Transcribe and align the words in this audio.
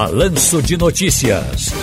Balanço 0.00 0.62
de 0.62 0.78
Notícias. 0.78 1.74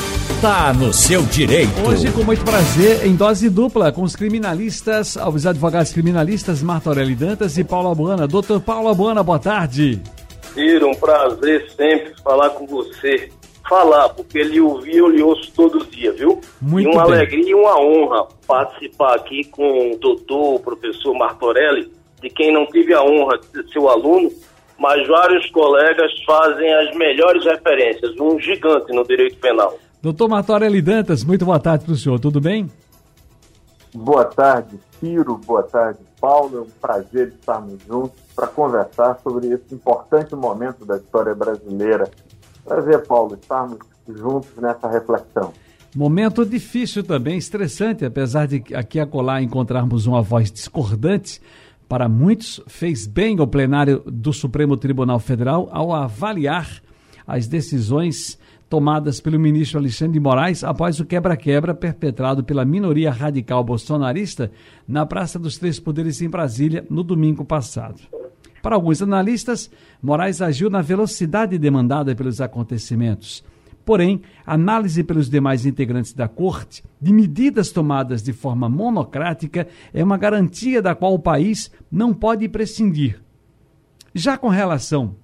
Tá 0.41 0.73
no 0.73 0.91
seu 0.91 1.21
direito. 1.21 1.87
Hoje, 1.87 2.11
com 2.11 2.23
muito 2.23 2.43
prazer, 2.43 3.05
em 3.05 3.15
dose 3.15 3.47
dupla, 3.47 3.91
com 3.91 4.01
os 4.01 4.15
criminalistas, 4.15 5.15
os 5.15 5.45
advogados 5.45 5.93
criminalistas 5.93 6.63
Marta 6.63 6.89
Aureli 6.89 7.13
Dantas 7.13 7.59
e 7.59 7.63
Paulo 7.63 7.91
Abuana. 7.91 8.27
Doutor 8.27 8.59
Paulo 8.59 8.89
Abuana, 8.89 9.21
boa 9.21 9.37
tarde. 9.37 10.01
Ciro, 10.51 10.89
um 10.89 10.95
prazer 10.95 11.69
sempre 11.77 12.15
falar 12.23 12.49
com 12.49 12.65
você. 12.65 13.29
Falar, 13.69 14.09
porque 14.09 14.39
ele 14.39 14.59
ouvia, 14.61 14.97
eu 14.97 15.09
lhe 15.09 15.21
ouço 15.21 15.51
todo 15.55 15.85
dia, 15.85 16.11
viu? 16.11 16.41
Muito 16.59 16.89
e 16.89 16.91
uma 16.91 17.03
bem. 17.03 17.17
alegria 17.17 17.51
e 17.51 17.53
uma 17.53 17.79
honra 17.79 18.27
participar 18.47 19.13
aqui 19.13 19.43
com 19.43 19.91
o 19.91 19.97
doutor, 19.99 20.55
o 20.55 20.59
professor 20.59 21.13
Martorelli, 21.13 21.91
de 22.19 22.31
quem 22.31 22.51
não 22.51 22.65
tive 22.65 22.95
a 22.95 23.03
honra 23.03 23.37
de 23.37 23.45
ser 23.45 23.71
seu 23.71 23.87
aluno, 23.87 24.31
mas 24.79 25.07
vários 25.07 25.49
colegas 25.51 26.11
fazem 26.25 26.73
as 26.73 26.95
melhores 26.95 27.43
referências, 27.45 28.19
um 28.19 28.39
gigante 28.39 28.93
no 28.93 29.03
direito 29.03 29.37
penal. 29.37 29.77
Doutor 30.01 30.29
Marta 30.29 30.53
Aureli 30.53 30.81
Dantas, 30.81 31.23
muito 31.23 31.45
boa 31.45 31.59
tarde 31.59 31.85
para 31.85 31.93
o 31.93 31.97
senhor, 31.97 32.19
tudo 32.19 32.39
bem? 32.39 32.69
Boa 33.93 34.25
tarde, 34.25 34.79
Ciro. 34.99 35.37
Boa 35.37 35.63
tarde, 35.63 35.99
Paulo. 36.19 36.57
É 36.57 36.61
um 36.61 36.69
prazer 36.79 37.29
estarmos 37.29 37.81
juntos 37.87 38.19
para 38.35 38.47
conversar 38.47 39.19
sobre 39.23 39.47
esse 39.47 39.73
importante 39.73 40.35
momento 40.35 40.85
da 40.85 40.97
história 40.97 41.33
brasileira. 41.33 42.09
Prazer, 42.63 43.05
Paulo, 43.07 43.35
estarmos 43.35 43.79
juntos 44.07 44.51
nessa 44.57 44.87
reflexão. 44.87 45.51
Momento 45.95 46.45
difícil 46.45 47.03
também, 47.03 47.37
estressante, 47.37 48.05
apesar 48.05 48.45
de 48.45 48.63
aqui 48.75 48.99
acolá 48.99 49.41
encontrarmos 49.41 50.05
uma 50.05 50.21
voz 50.21 50.51
discordante. 50.51 51.41
Para 51.87 52.09
muitos, 52.09 52.61
fez 52.67 53.07
bem 53.07 53.39
o 53.39 53.47
plenário 53.47 54.03
do 54.05 54.33
Supremo 54.33 54.75
Tribunal 54.75 55.19
Federal 55.19 55.69
ao 55.71 55.93
avaliar 55.93 56.81
as 57.25 57.47
decisões 57.47 58.37
tomadas 58.69 59.21
pelo 59.21 59.39
ministro 59.39 59.79
Alexandre 59.79 60.13
de 60.13 60.19
Moraes 60.19 60.63
após 60.63 60.99
o 60.99 61.05
quebra-quebra 61.05 61.73
perpetrado 61.73 62.43
pela 62.43 62.65
minoria 62.65 63.09
radical 63.09 63.63
bolsonarista 63.63 64.51
na 64.85 65.05
Praça 65.05 65.39
dos 65.39 65.57
Três 65.57 65.79
Poderes 65.79 66.21
em 66.21 66.29
Brasília 66.29 66.85
no 66.89 67.03
domingo 67.03 67.45
passado. 67.45 68.01
Para 68.61 68.75
alguns 68.75 69.01
analistas, 69.01 69.71
Moraes 70.03 70.41
agiu 70.41 70.69
na 70.69 70.81
velocidade 70.81 71.57
demandada 71.57 72.13
pelos 72.13 72.41
acontecimentos. 72.41 73.43
Porém, 73.87 74.21
análise 74.45 75.01
pelos 75.01 75.29
demais 75.29 75.65
integrantes 75.65 76.11
da 76.11 76.27
corte 76.27 76.83
de 77.01 77.13
medidas 77.13 77.71
tomadas 77.71 78.21
de 78.21 78.33
forma 78.33 78.67
monocrática 78.67 79.65
é 79.93 80.03
uma 80.03 80.17
garantia 80.17 80.81
da 80.81 80.93
qual 80.93 81.13
o 81.13 81.19
país 81.19 81.71
não 81.89 82.13
pode 82.13 82.49
prescindir. 82.49 83.21
Já 84.13 84.37
com 84.37 84.49
relação 84.49 85.15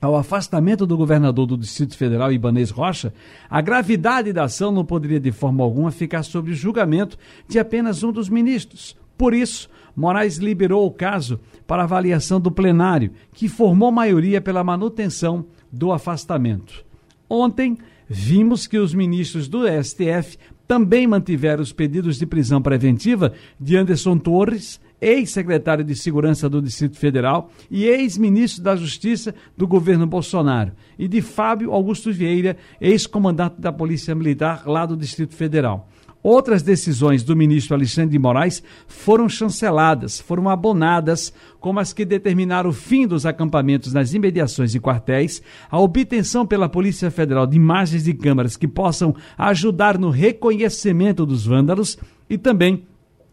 ao 0.00 0.16
afastamento 0.16 0.84
do 0.88 0.96
governador 0.96 1.46
do 1.46 1.56
Distrito 1.56 1.96
Federal, 1.96 2.32
Ibanez 2.32 2.72
Rocha, 2.72 3.14
a 3.48 3.60
gravidade 3.60 4.32
da 4.32 4.42
ação 4.42 4.72
não 4.72 4.84
poderia 4.84 5.20
de 5.20 5.30
forma 5.30 5.62
alguma 5.62 5.92
ficar 5.92 6.24
sob 6.24 6.52
julgamento 6.52 7.16
de 7.46 7.60
apenas 7.60 8.02
um 8.02 8.10
dos 8.10 8.28
ministros. 8.28 8.96
Por 9.16 9.32
isso, 9.32 9.70
Moraes 9.94 10.38
liberou 10.38 10.84
o 10.84 10.90
caso 10.90 11.38
para 11.64 11.84
avaliação 11.84 12.40
do 12.40 12.50
plenário, 12.50 13.12
que 13.32 13.48
formou 13.48 13.92
maioria 13.92 14.40
pela 14.40 14.64
manutenção 14.64 15.46
do 15.70 15.92
afastamento. 15.92 16.84
Ontem, 17.32 17.78
vimos 18.12 18.66
que 18.66 18.76
os 18.76 18.92
ministros 18.92 19.46
do 19.46 19.60
STF 19.68 20.36
também 20.66 21.06
mantiveram 21.06 21.62
os 21.62 21.72
pedidos 21.72 22.18
de 22.18 22.26
prisão 22.26 22.60
preventiva 22.60 23.32
de 23.58 23.76
Anderson 23.76 24.18
Torres, 24.18 24.80
ex-secretário 25.00 25.84
de 25.84 25.94
Segurança 25.94 26.48
do 26.48 26.60
Distrito 26.60 26.96
Federal 26.96 27.52
e 27.70 27.84
ex-ministro 27.84 28.64
da 28.64 28.74
Justiça 28.74 29.32
do 29.56 29.66
governo 29.66 30.08
Bolsonaro, 30.08 30.72
e 30.98 31.06
de 31.06 31.22
Fábio 31.22 31.72
Augusto 31.72 32.12
Vieira, 32.12 32.56
ex-comandante 32.80 33.60
da 33.60 33.72
Polícia 33.72 34.12
Militar 34.12 34.64
lá 34.66 34.84
do 34.84 34.96
Distrito 34.96 35.36
Federal. 35.36 35.88
Outras 36.22 36.62
decisões 36.62 37.22
do 37.22 37.34
ministro 37.34 37.74
Alexandre 37.74 38.10
de 38.10 38.18
Moraes 38.18 38.62
foram 38.86 39.26
chanceladas, 39.26 40.20
foram 40.20 40.50
abonadas, 40.50 41.32
como 41.58 41.80
as 41.80 41.94
que 41.94 42.04
determinaram 42.04 42.68
o 42.68 42.74
fim 42.74 43.06
dos 43.06 43.24
acampamentos 43.24 43.94
nas 43.94 44.12
imediações 44.12 44.72
de 44.72 44.80
quartéis, 44.80 45.42
a 45.70 45.80
obtenção 45.80 46.46
pela 46.46 46.68
Polícia 46.68 47.10
Federal 47.10 47.46
de 47.46 47.56
imagens 47.56 48.04
de 48.04 48.12
câmeras 48.12 48.56
que 48.56 48.68
possam 48.68 49.14
ajudar 49.38 49.96
no 49.96 50.10
reconhecimento 50.10 51.24
dos 51.24 51.46
vândalos 51.46 51.96
e 52.28 52.36
também 52.36 52.84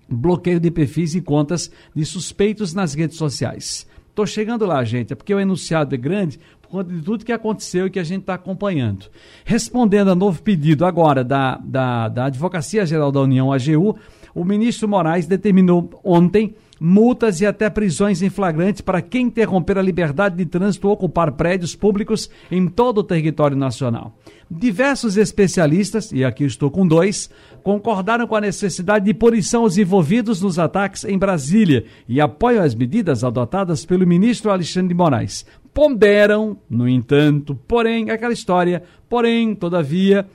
bloqueio 0.07 0.59
de 0.59 0.72
perfis 0.72 1.13
e 1.13 1.22
contas 1.22 1.69
de 1.94 2.06
suspeitos 2.06 2.73
nas 2.73 2.94
redes 2.94 3.17
sociais. 3.17 3.85
Estou 4.17 4.25
chegando 4.25 4.66
lá, 4.66 4.83
gente, 4.83 5.13
é 5.13 5.16
porque 5.16 5.31
o 5.31 5.39
enunciado 5.39 5.94
é 5.94 5.97
grande 5.97 6.39
por 6.67 6.83
conta 6.83 6.94
de 6.94 7.01
tudo 7.01 7.25
que 7.25 7.31
aconteceu 7.31 7.88
e 7.88 7.89
que 7.89 8.00
a 8.00 8.03
gente 8.03 8.22
está 8.22 8.33
acompanhando. 8.33 9.05
Respondendo 9.45 10.11
a 10.11 10.16
novo 10.16 10.41
pedido 10.41 10.85
agora 10.85 11.23
da, 11.23 11.57
da, 11.63 12.09
da 12.09 12.25
Advocacia 12.25 12.85
Geral 12.85 13.11
da 13.11 13.22
União, 13.22 13.51
AGU, 13.51 13.97
o 14.35 14.44
ministro 14.44 14.88
Moraes 14.88 15.25
determinou 15.25 15.89
ontem 16.03 16.53
multas 16.79 17.41
e 17.41 17.45
até 17.45 17.69
prisões 17.69 18.22
em 18.22 18.29
flagrante 18.29 18.83
para 18.83 19.01
quem 19.01 19.25
interromper 19.25 19.79
a 19.79 19.81
liberdade 19.81 20.35
de 20.35 20.45
trânsito 20.45 20.88
ou 20.88 20.94
ocupar 20.94 21.31
prédios 21.31 21.75
públicos 21.75 22.29
em 22.51 22.67
todo 22.67 23.00
o 23.00 23.03
território 23.03 23.57
nacional. 23.57 24.16
Diversos 24.50 25.17
especialistas, 25.17 26.11
e 26.11 26.23
aqui 26.23 26.44
estou 26.44 26.69
com 26.69 26.88
dois, 26.88 27.29
concordaram 27.63 28.27
com 28.27 28.35
a 28.35 28.41
necessidade 28.41 29.06
de 29.06 29.13
punição 29.13 29.63
aos 29.63 29.77
envolvidos 29.77 30.41
nos 30.41 30.59
ataques 30.59 31.03
em 31.03 31.17
Brasília 31.17 31.85
e 32.07 32.22
apoiam 32.22 32.63
as 32.63 32.75
medidas 32.75 33.23
adotadas 33.23 33.85
pelo 33.85 34.07
ministro 34.07 34.51
Alexandre 34.51 34.89
de 34.89 34.94
Moraes. 34.94 35.45
Ponderam, 35.77 36.57
no 36.67 36.89
entanto, 36.89 37.53
porém, 37.67 38.09
aquela 38.09 38.33
história, 38.33 38.81
porém, 39.07 39.53
todavia, 39.53 40.27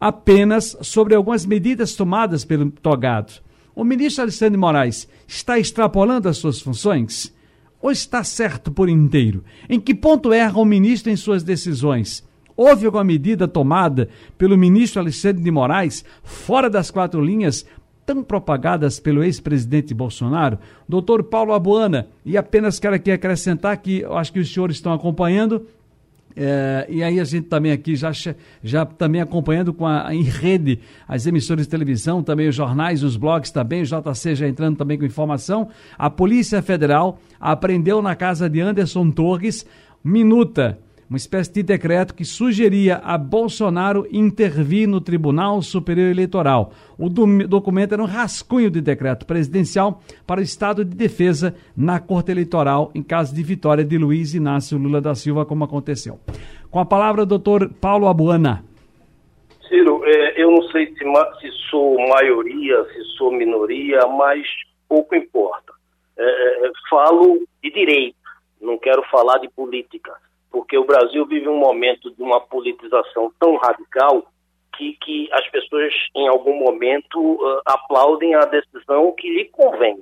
apenas 0.00 0.76
sobre 0.82 1.16
algumas 1.16 1.44
medidas 1.44 1.96
tomadas 1.96 2.44
pelo 2.44 2.70
togado. 2.70 3.42
O 3.74 3.82
ministro 3.82 4.22
Alexandre 4.22 4.56
Moraes 4.56 5.08
está 5.26 5.58
extrapolando 5.58 6.28
as 6.28 6.36
suas 6.36 6.60
funções? 6.60 7.34
Ou 7.82 7.90
está 7.90 8.22
certo 8.22 8.70
por 8.70 8.88
inteiro? 8.88 9.42
Em 9.68 9.80
que 9.80 9.96
ponto 9.96 10.32
erra 10.32 10.60
o 10.60 10.64
ministro 10.64 11.10
em 11.10 11.16
suas 11.16 11.42
decisões? 11.42 12.22
Houve 12.56 12.86
alguma 12.86 13.02
medida 13.02 13.48
tomada 13.48 14.08
pelo 14.38 14.56
ministro 14.56 15.00
Alexandre 15.00 15.42
de 15.42 15.50
Moraes 15.50 16.04
fora 16.22 16.70
das 16.70 16.92
quatro 16.92 17.20
linhas 17.20 17.66
tão 18.06 18.22
propagadas 18.22 19.00
pelo 19.00 19.22
ex-presidente 19.22 19.94
Bolsonaro? 19.94 20.58
Doutor 20.88 21.24
Paulo 21.24 21.52
Abuana, 21.52 22.08
e 22.24 22.36
apenas 22.36 22.78
quero 22.78 22.94
aqui 22.94 23.10
acrescentar 23.10 23.76
que 23.78 24.04
acho 24.04 24.32
que 24.32 24.40
os 24.40 24.52
senhores 24.52 24.76
estão 24.76 24.92
acompanhando, 24.92 25.66
é, 26.36 26.86
e 26.88 27.02
aí 27.02 27.20
a 27.20 27.24
gente 27.24 27.46
também 27.46 27.70
aqui 27.70 27.94
já, 27.94 28.10
já 28.62 28.84
também 28.84 29.20
acompanhando 29.20 29.72
com 29.72 29.86
a, 29.86 30.12
em 30.12 30.22
rede 30.22 30.80
as 31.06 31.26
emissoras 31.26 31.64
de 31.64 31.70
televisão, 31.70 32.22
também 32.22 32.48
os 32.48 32.54
jornais, 32.54 33.04
os 33.04 33.16
blogs 33.16 33.50
também, 33.50 33.82
o 33.82 33.84
JC 33.84 34.34
já 34.34 34.48
entrando 34.48 34.76
também 34.76 34.98
com 34.98 35.04
informação. 35.04 35.68
A 35.96 36.10
Polícia 36.10 36.60
Federal 36.60 37.20
apreendeu 37.40 38.02
na 38.02 38.16
casa 38.16 38.50
de 38.50 38.60
Anderson 38.60 39.10
Torres 39.10 39.64
minuta, 40.02 40.78
uma 41.08 41.16
espécie 41.16 41.52
de 41.52 41.62
decreto 41.62 42.14
que 42.14 42.24
sugeria 42.24 42.96
a 42.96 43.18
Bolsonaro 43.18 44.06
intervir 44.10 44.88
no 44.88 45.00
Tribunal 45.00 45.60
Superior 45.62 46.10
Eleitoral. 46.10 46.72
O 46.98 47.08
do, 47.08 47.46
documento 47.46 47.92
era 47.92 48.02
um 48.02 48.06
rascunho 48.06 48.70
de 48.70 48.80
decreto 48.80 49.26
presidencial 49.26 50.00
para 50.26 50.40
o 50.40 50.42
estado 50.42 50.84
de 50.84 50.96
defesa 50.96 51.54
na 51.76 52.00
Corte 52.00 52.30
Eleitoral 52.30 52.90
em 52.94 53.02
caso 53.02 53.34
de 53.34 53.42
vitória 53.42 53.84
de 53.84 53.98
Luiz 53.98 54.34
Inácio 54.34 54.78
Lula 54.78 55.00
da 55.00 55.14
Silva, 55.14 55.44
como 55.44 55.64
aconteceu. 55.64 56.18
Com 56.70 56.80
a 56.80 56.84
palavra, 56.84 57.26
doutor 57.26 57.70
Paulo 57.80 58.08
Abuana. 58.08 58.64
Ciro, 59.68 60.02
é, 60.04 60.42
eu 60.42 60.50
não 60.50 60.62
sei 60.68 60.86
se, 60.86 61.04
se, 61.40 61.50
sou 61.70 61.96
maioria, 62.08 62.84
se 62.92 63.02
sou 63.16 63.32
minoria, 63.32 64.00
mas 64.06 64.42
pouco 64.88 65.14
importa. 65.14 65.72
É, 66.16 66.70
falo 66.88 67.46
de 67.62 67.70
direito, 67.70 68.16
não 68.60 68.78
quero 68.78 69.02
falar 69.10 69.38
de 69.38 69.48
política 69.50 70.12
porque 70.54 70.78
o 70.78 70.84
Brasil 70.84 71.26
vive 71.26 71.48
um 71.48 71.58
momento 71.58 72.12
de 72.12 72.22
uma 72.22 72.40
politização 72.40 73.32
tão 73.40 73.56
radical 73.56 74.24
que, 74.76 74.96
que 75.00 75.28
as 75.32 75.44
pessoas, 75.50 75.92
em 76.14 76.28
algum 76.28 76.54
momento, 76.54 77.18
uh, 77.18 77.60
aplaudem 77.66 78.36
a 78.36 78.42
decisão 78.42 79.10
que 79.18 79.28
lhe 79.28 79.46
convém 79.46 79.98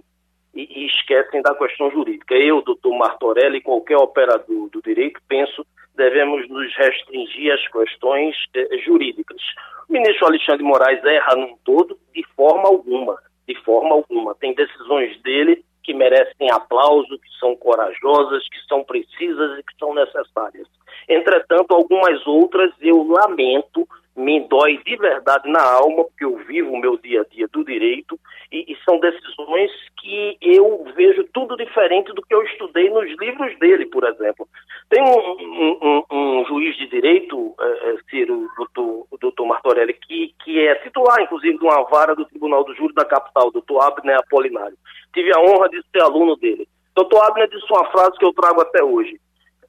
e, 0.54 0.68
e, 0.82 0.86
esquecem 0.88 1.40
da 1.40 1.54
questão 1.54 1.90
jurídica. 1.90 2.34
Eu, 2.34 2.60
doutor 2.60 2.94
Martorelli, 2.94 3.62
qualquer 3.62 3.96
operador 3.96 4.68
do 4.68 4.82
direito, 4.82 5.18
penso 5.26 5.66
devemos 5.94 6.46
nos 6.50 6.74
restringir 6.76 7.54
às 7.54 7.66
questões 7.68 8.36
eh, 8.54 8.78
jurídicas. 8.84 9.40
O 9.88 9.92
ministro 9.94 10.26
Alexandre 10.26 10.62
Moraes 10.62 11.02
erra 11.02 11.34
num 11.34 11.56
todo 11.64 11.98
de 12.14 12.22
forma 12.36 12.68
alguma, 12.68 13.16
de 13.48 13.54
forma 13.62 13.94
alguma. 13.94 14.34
Tem 14.34 14.54
decisões 14.54 15.18
dele 15.22 15.64
que 15.82 15.94
merecem 15.94 16.50
aplauso, 16.50 17.18
que 17.18 17.38
são 17.38 17.56
corajosas, 17.56 18.48
que 18.48 18.60
são 18.68 18.84
precisas 18.84 19.58
e 19.58 19.62
que 19.62 19.76
são 19.78 19.94
necessárias. 19.94 20.66
Entretanto, 21.08 21.72
algumas 21.72 22.24
outras 22.26 22.72
eu 22.80 23.02
lamento, 23.02 23.86
me 24.14 24.40
dói 24.46 24.78
de 24.84 24.96
verdade 24.96 25.50
na 25.50 25.62
alma, 25.62 26.04
porque 26.04 26.24
eu 26.24 26.36
vivo 26.46 26.70
o 26.70 26.78
meu 26.78 26.98
dia 26.98 27.22
a 27.22 27.34
dia 27.34 27.48
do 27.48 27.64
direito 27.64 28.18
e, 28.50 28.72
e 28.72 28.76
são 28.84 29.00
decisões 29.00 29.70
que 29.98 30.36
eu 30.42 30.84
vejo 30.94 31.24
tudo 31.32 31.56
diferente 31.56 32.12
do 32.12 32.20
que 32.22 32.34
eu 32.34 32.42
estudei 32.42 32.90
nos 32.90 33.08
livros 33.18 33.58
dele, 33.58 33.86
por 33.86 34.04
exemplo. 34.04 34.46
Tem 34.90 35.02
um, 35.02 35.76
um, 35.82 36.02
um, 36.10 36.44
juiz 36.44 36.76
de 36.76 36.86
direito, 36.88 37.54
é, 37.58 37.96
Ciro, 38.10 38.46
doutor, 38.56 39.06
doutor 39.18 39.46
Martorelli, 39.46 39.94
que, 39.94 40.34
que 40.44 40.66
é 40.66 40.74
titular, 40.76 41.22
inclusive, 41.22 41.56
de 41.56 41.64
uma 41.64 41.82
vara 41.84 42.14
do 42.14 42.26
Tribunal 42.26 42.64
do 42.64 42.74
Júri 42.74 42.92
da 42.94 43.04
capital, 43.04 43.50
doutor 43.50 43.80
Abner 43.82 44.18
Apolinário. 44.18 44.76
Tive 45.12 45.30
a 45.34 45.40
honra 45.40 45.68
de 45.68 45.82
ser 45.90 46.02
aluno 46.02 46.36
dele. 46.36 46.66
Doutor 46.94 47.24
Abner 47.24 47.48
disse 47.48 47.66
uma 47.70 47.90
frase 47.90 48.18
que 48.18 48.24
eu 48.24 48.32
trago 48.32 48.60
até 48.60 48.82
hoje. 48.82 49.20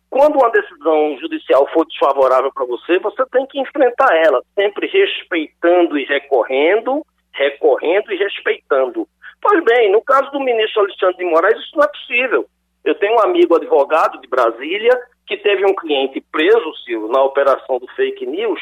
Quando 0.10 0.36
uma 0.36 0.52
decisão 0.52 1.18
judicial 1.20 1.68
for 1.74 1.86
desfavorável 1.86 2.52
para 2.54 2.66
você, 2.66 3.00
você 3.00 3.26
tem 3.32 3.46
que 3.48 3.60
enfrentar 3.60 4.16
ela, 4.16 4.42
sempre 4.54 4.88
respeitando 4.88 5.98
e 5.98 6.06
recorrendo, 6.06 7.04
recorrendo 7.34 8.12
e 8.12 8.18
respeitando. 8.18 9.08
Pois 9.42 9.64
bem, 9.64 9.92
no 9.92 10.02
caso 10.04 10.30
do 10.32 10.40
ministro 10.40 10.82
Alexandre 10.82 11.18
de 11.18 11.26
Moraes, 11.26 11.58
isso 11.58 11.76
não 11.76 11.84
é 11.84 11.88
possível. 11.88 12.46
Eu 12.86 12.96
tenho 12.96 13.16
um 13.16 13.22
amigo 13.22 13.56
advogado 13.56 14.22
de 14.22 14.28
Brasília 14.28 14.92
que 15.26 15.38
teve 15.38 15.66
um 15.66 15.74
cliente 15.74 16.22
preso, 16.32 16.76
Silvio, 16.86 17.08
na 17.10 17.24
operação 17.24 17.80
do 17.80 17.88
fake 17.96 18.26
news, 18.26 18.62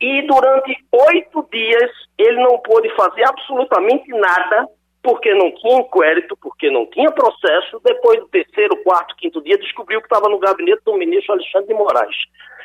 e 0.00 0.22
durante 0.26 0.76
oito 0.92 1.46
dias 1.52 1.90
ele 2.16 2.42
não 2.42 2.58
pôde 2.58 2.88
fazer 2.96 3.28
absolutamente 3.28 4.08
nada 4.08 4.66
porque 5.02 5.32
não 5.34 5.50
tinha 5.52 5.80
inquérito, 5.80 6.36
porque 6.40 6.70
não 6.70 6.86
tinha 6.86 7.10
processo. 7.10 7.80
Depois 7.84 8.20
do 8.20 8.28
terceiro, 8.28 8.76
quarto, 8.82 9.16
quinto 9.16 9.42
dia, 9.42 9.58
descobriu 9.58 10.00
que 10.00 10.06
estava 10.06 10.28
no 10.28 10.38
gabinete 10.38 10.82
do 10.84 10.94
ministro 10.94 11.34
Alexandre 11.34 11.68
de 11.68 11.74
Moraes. 11.74 12.16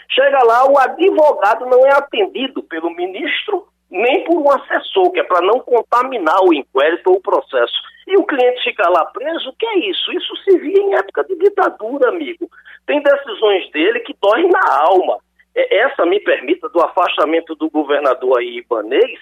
Chega 0.10 0.44
lá, 0.44 0.66
o 0.70 0.78
advogado 0.78 1.66
não 1.66 1.86
é 1.86 1.94
atendido 1.94 2.62
pelo 2.64 2.90
ministro 2.90 3.68
nem 3.90 4.24
por 4.24 4.38
um 4.38 4.52
assessor, 4.52 5.12
que 5.12 5.20
é 5.20 5.24
para 5.24 5.46
não 5.46 5.60
contaminar 5.60 6.42
o 6.44 6.54
inquérito 6.54 7.12
ou 7.12 7.18
o 7.18 7.22
processo. 7.22 7.74
E 8.08 8.18
o 8.18 8.26
cliente 8.26 8.64
fica 8.64 8.90
lá 8.90 9.06
preso, 9.06 9.50
o 9.50 9.54
que 9.54 9.66
é 9.66 9.90
isso? 9.90 10.12
Isso 10.12 10.36
se 10.44 10.58
via 10.58 10.82
em 10.82 10.96
época 10.96 11.24
de 11.24 11.36
ditadura, 11.36 12.10
amigo. 12.10 12.50
Tem 12.88 13.02
decisões 13.02 13.70
dele 13.72 14.00
que 14.00 14.16
doem 14.20 14.50
na 14.50 14.78
alma. 14.82 15.18
É, 15.56 15.78
essa, 15.78 16.06
me 16.06 16.20
permita, 16.20 16.68
do 16.70 16.82
afastamento 16.82 17.56
do 17.56 17.70
governador 17.70 18.40
aí, 18.40 18.58
Ibanês, 18.58 19.20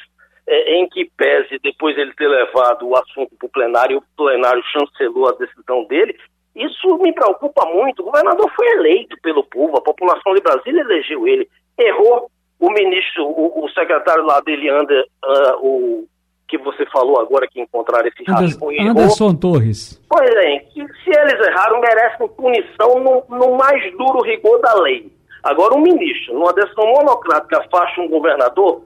é, 0.52 0.76
em 0.76 0.90
que 0.90 1.10
pese 1.16 1.58
depois 1.64 1.98
ele 1.98 2.14
ter 2.14 2.28
levado 2.28 2.88
o 2.88 2.96
assunto 2.96 3.32
para 3.38 3.48
o 3.48 3.52
plenário, 3.52 4.00
o 4.00 4.04
plenário 4.18 4.62
chancelou 4.72 5.30
a 5.30 5.34
decisão 5.34 5.86
dele, 5.86 6.18
isso 6.56 6.98
me 6.98 7.14
preocupa 7.14 7.66
muito. 7.68 8.02
O 8.02 8.06
governador 8.06 8.52
foi 8.54 8.68
eleito 8.74 9.16
pelo 9.22 9.44
povo, 9.46 9.78
a 9.78 9.82
população 9.82 10.34
de 10.34 10.42
Brasília 10.42 10.82
elegeu 10.82 11.26
ele. 11.26 11.48
Errou 11.80 12.30
o 12.60 12.70
ministro, 12.72 13.26
o, 13.26 13.64
o 13.64 13.70
secretário 13.70 14.26
lá 14.26 14.42
dele, 14.42 14.70
Ander, 14.70 15.06
uh, 15.24 15.66
o 15.66 16.08
que 16.48 16.58
você 16.58 16.86
falou 16.88 17.22
agora 17.22 17.48
que 17.48 17.62
encontraram 17.62 18.10
esse 18.10 18.30
rascunho. 18.30 18.92
Anderson 18.92 19.34
Torres. 19.34 20.02
Pois 20.10 20.30
é, 20.30 20.60
se, 20.74 20.86
se 21.04 21.10
eles 21.10 21.48
erraram, 21.48 21.80
merecem 21.80 22.28
punição 22.28 23.00
no, 23.00 23.24
no 23.30 23.56
mais 23.56 23.82
duro 23.98 24.22
rigor 24.22 24.60
da 24.60 24.74
lei. 24.82 25.10
Agora, 25.44 25.74
um 25.74 25.82
ministro, 25.82 26.34
numa 26.34 26.54
decisão 26.54 26.86
monocrática, 26.86 27.60
afasta 27.60 28.02
um 28.02 28.10
governador, 28.10 28.84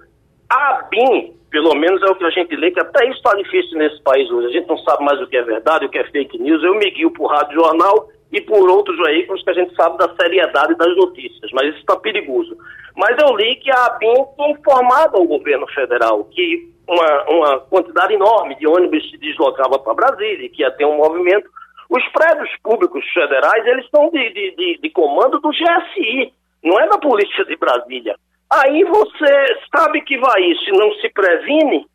a 0.49 0.87
BIM, 0.89 1.33
pelo 1.49 1.75
menos 1.75 2.01
é 2.01 2.05
o 2.05 2.15
que 2.15 2.25
a 2.25 2.29
gente 2.29 2.55
lê, 2.55 2.71
que 2.71 2.79
até 2.79 3.05
isso 3.05 3.17
está 3.17 3.33
difícil 3.35 3.77
nesse 3.77 4.01
país 4.03 4.29
hoje. 4.29 4.47
A 4.47 4.51
gente 4.51 4.67
não 4.67 4.77
sabe 4.79 5.03
mais 5.03 5.21
o 5.21 5.27
que 5.27 5.37
é 5.37 5.41
verdade, 5.41 5.85
o 5.85 5.89
que 5.89 5.97
é 5.97 6.03
fake 6.05 6.37
news. 6.37 6.63
Eu 6.63 6.75
me 6.75 6.89
guio 6.91 7.11
por 7.11 7.31
rádio 7.31 7.59
jornal 7.59 8.09
e 8.31 8.41
por 8.41 8.69
outros 8.69 8.97
veículos 8.97 9.43
que 9.43 9.49
a 9.49 9.53
gente 9.53 9.73
sabe 9.75 9.97
da 9.97 10.13
seriedade 10.15 10.75
das 10.75 10.95
notícias, 10.95 11.51
mas 11.53 11.69
isso 11.69 11.79
está 11.79 11.95
perigoso. 11.97 12.57
Mas 12.95 13.15
eu 13.21 13.35
li 13.35 13.55
que 13.57 13.71
a 13.71 13.85
ABIN 13.85 14.13
tinha 14.35 14.51
informado 14.51 15.17
ao 15.17 15.25
governo 15.25 15.67
federal 15.67 16.23
que 16.25 16.69
uma, 16.87 17.23
uma 17.29 17.59
quantidade 17.61 18.13
enorme 18.13 18.55
de 18.55 18.67
ônibus 18.67 19.09
se 19.09 19.17
deslocava 19.17 19.79
para 19.79 19.93
Brasília, 19.93 20.49
que 20.49 20.61
ia 20.61 20.71
ter 20.71 20.85
um 20.85 20.97
movimento. 20.97 21.49
Os 21.89 22.03
prédios 22.09 22.49
públicos 22.63 23.05
federais, 23.13 23.65
eles 23.65 23.87
são 23.89 24.09
de, 24.09 24.33
de, 24.33 24.55
de, 24.55 24.79
de 24.81 24.89
comando 24.89 25.39
do 25.39 25.49
GSI, 25.49 26.33
não 26.63 26.79
é 26.79 26.87
da 26.87 26.97
Polícia 26.97 27.45
de 27.45 27.55
Brasília. 27.55 28.15
Aí 28.51 28.83
você 28.83 29.59
sabe 29.75 30.01
que 30.01 30.17
vai 30.17 30.41
isso 30.43 30.71
não 30.71 30.91
se 30.95 31.09
previne, 31.09 31.85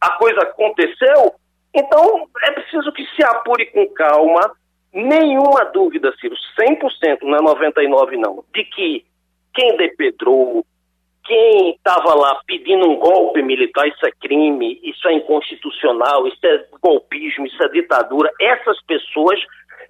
a 0.00 0.12
coisa 0.12 0.40
aconteceu, 0.40 1.34
então 1.74 2.28
é 2.44 2.50
preciso 2.52 2.92
que 2.92 3.04
se 3.14 3.24
apure 3.24 3.66
com 3.66 3.86
calma, 3.88 4.52
nenhuma 4.92 5.64
dúvida, 5.66 6.14
Ciro, 6.20 6.34
100%, 6.58 7.22
não 7.22 7.36
é 7.36 7.40
99% 7.40 8.18
não, 8.18 8.44
de 8.54 8.64
que 8.64 9.04
quem 9.54 9.76
depedrou, 9.76 10.64
quem 11.24 11.72
estava 11.74 12.14
lá 12.14 12.40
pedindo 12.46 12.88
um 12.88 12.96
golpe 12.96 13.42
militar, 13.42 13.86
isso 13.86 14.06
é 14.06 14.10
crime, 14.12 14.80
isso 14.82 15.06
é 15.08 15.12
inconstitucional, 15.12 16.26
isso 16.26 16.38
é 16.46 16.64
golpismo, 16.80 17.46
isso 17.46 17.62
é 17.62 17.68
ditadura, 17.68 18.32
essas 18.40 18.80
pessoas 18.84 19.38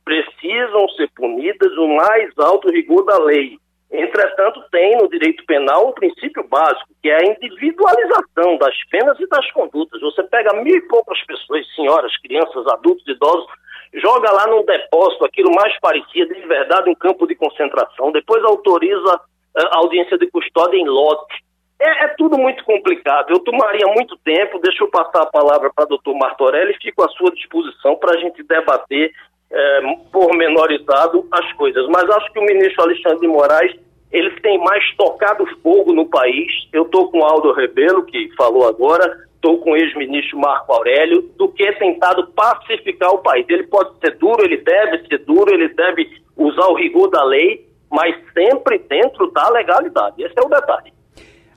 precisam 0.04 0.88
ser 0.90 1.08
punidas 1.14 1.74
no 1.76 1.96
mais 1.96 2.36
alto 2.38 2.70
rigor 2.70 3.04
da 3.04 3.18
lei. 3.18 3.58
Entretanto, 3.90 4.62
tem 4.70 4.98
no 4.98 5.08
direito 5.08 5.44
penal 5.46 5.88
um 5.88 5.92
princípio 5.92 6.46
básico, 6.46 6.90
que 7.02 7.08
é 7.08 7.16
a 7.16 7.26
individualização 7.26 8.58
das 8.58 8.76
penas 8.90 9.18
e 9.18 9.26
das 9.26 9.50
condutas. 9.52 10.00
Você 10.00 10.22
pega 10.24 10.62
mil 10.62 10.76
e 10.76 10.88
poucas 10.88 11.18
pessoas, 11.24 11.66
senhoras, 11.74 12.14
crianças, 12.18 12.66
adultos, 12.66 13.06
idosos, 13.08 13.46
joga 13.94 14.30
lá 14.30 14.46
num 14.46 14.64
depósito 14.64 15.24
aquilo 15.24 15.50
mais 15.54 15.78
parecido, 15.80 16.34
de 16.34 16.46
verdade, 16.46 16.90
um 16.90 16.94
campo 16.94 17.26
de 17.26 17.34
concentração, 17.34 18.12
depois 18.12 18.44
autoriza 18.44 19.20
eh, 19.56 19.68
a 19.72 19.78
audiência 19.78 20.18
de 20.18 20.30
custódia 20.30 20.76
em 20.76 20.86
lote. 20.86 21.42
É, 21.80 22.04
é, 22.04 22.08
tudo 22.18 22.36
muito 22.36 22.64
complicado. 22.64 23.30
Eu 23.30 23.38
tomaria 23.38 23.86
muito 23.86 24.16
tempo, 24.18 24.58
deixa 24.58 24.82
eu 24.82 24.90
passar 24.90 25.22
a 25.22 25.30
palavra 25.30 25.70
para 25.74 25.84
o 25.84 25.88
doutor 25.88 26.14
Martorelli 26.14 26.72
e 26.72 26.82
fico 26.82 27.04
à 27.04 27.08
sua 27.10 27.30
disposição 27.30 27.96
para 27.96 28.18
a 28.18 28.20
gente 28.20 28.42
debater 28.42 29.12
é, 29.50 29.80
pormenorizado 30.12 31.26
as 31.32 31.52
coisas. 31.54 31.86
Mas 31.88 32.08
acho 32.08 32.32
que 32.32 32.38
o 32.38 32.44
ministro 32.44 32.82
Alexandre 32.82 33.20
de 33.20 33.28
Moraes 33.28 33.72
ele 34.10 34.30
tem 34.40 34.58
mais 34.58 34.82
tocado 34.96 35.44
fogo 35.62 35.92
no 35.92 36.06
país. 36.06 36.50
Eu 36.72 36.84
estou 36.84 37.10
com 37.10 37.24
Aldo 37.24 37.52
Rebelo, 37.52 38.04
que 38.04 38.30
falou 38.36 38.66
agora, 38.66 39.26
estou 39.34 39.58
com 39.58 39.72
o 39.72 39.76
ex-ministro 39.76 40.38
Marco 40.38 40.72
Aurélio, 40.72 41.30
do 41.36 41.48
que 41.48 41.70
tentado 41.74 42.26
pacificar 42.28 43.10
o 43.10 43.18
país. 43.18 43.46
Ele 43.48 43.64
pode 43.64 43.98
ser 44.00 44.16
duro, 44.16 44.42
ele 44.42 44.56
deve 44.58 45.06
ser 45.06 45.18
duro, 45.24 45.52
ele 45.52 45.68
deve 45.68 46.08
usar 46.36 46.66
o 46.68 46.74
rigor 46.74 47.08
da 47.10 47.22
lei, 47.22 47.68
mas 47.90 48.14
sempre 48.32 48.78
dentro 48.78 49.30
da 49.30 49.48
legalidade. 49.50 50.22
Esse 50.22 50.34
é 50.38 50.42
o 50.42 50.48
detalhe. 50.48 50.92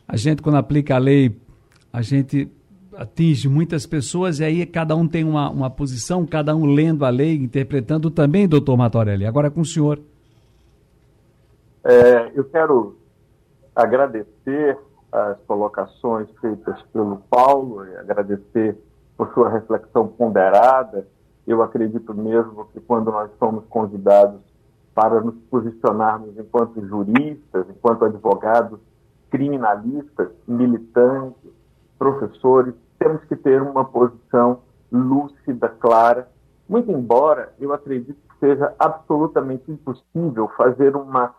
A 0.08 0.18
gente, 0.18 0.42
quando 0.42 0.58
aplica 0.58 0.96
a 0.96 1.00
lei, 1.00 1.32
a 1.94 2.02
gente 2.02 2.50
atinge 2.96 3.48
muitas 3.48 3.86
pessoas 3.86 4.40
e 4.40 4.44
aí 4.44 4.66
cada 4.66 4.96
um 4.96 5.08
tem 5.08 5.24
uma, 5.24 5.50
uma 5.50 5.70
posição, 5.70 6.26
cada 6.26 6.56
um 6.56 6.66
lendo 6.66 7.06
a 7.06 7.10
lei, 7.10 7.36
interpretando 7.36 8.12
também, 8.12 8.48
doutor 8.48 8.78
Matorelli. 8.78 9.26
Agora 9.26 9.50
com 9.50 9.62
o 9.62 9.66
senhor. 9.66 10.00
É, 11.84 12.32
eu 12.36 12.44
quero 12.46 12.96
agradecer 13.76 14.78
as 15.12 15.38
colocações 15.46 16.28
feitas 16.40 16.82
pelo 16.94 17.18
Paulo, 17.30 17.86
e 17.86 17.98
agradecer 17.98 18.78
por 19.18 19.34
sua 19.34 19.50
reflexão 19.50 20.08
ponderada. 20.08 21.06
Eu 21.46 21.62
acredito 21.62 22.14
mesmo 22.14 22.66
que 22.72 22.80
quando 22.80 23.12
nós 23.12 23.30
somos 23.38 23.66
convidados 23.66 24.40
para 24.94 25.20
nos 25.22 25.36
posicionarmos 25.50 26.38
enquanto 26.38 26.86
juristas, 26.86 27.66
enquanto 27.70 28.06
advogados, 28.06 28.80
criminalistas, 29.30 30.30
militantes, 30.48 31.52
professores, 31.98 32.74
temos 33.02 33.24
que 33.24 33.36
ter 33.36 33.60
uma 33.64 33.84
posição 33.84 34.62
lúcida, 34.92 35.68
clara, 35.68 36.30
muito 36.70 36.92
embora 36.92 37.52
eu 37.60 37.74
acredite 37.74 38.14
que 38.14 38.40
seja 38.40 38.76
absolutamente 38.78 39.72
impossível 39.72 40.48
fazer 40.56 40.96
uma 40.96 41.34